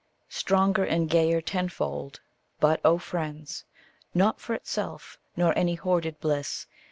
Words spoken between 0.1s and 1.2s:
Stronger and